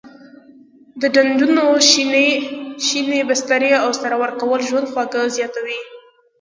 د 1.01 1.03
ډنډونو 1.13 1.65
شینې 2.87 3.21
بسترې 3.29 3.71
او 3.83 3.89
سره 4.01 4.15
ورکول 4.23 4.59
ژوندي 4.67 4.89
خواړه 4.93 5.21
زیاتوي. 5.37 5.77